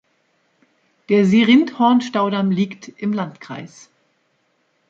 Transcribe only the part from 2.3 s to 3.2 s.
liegt im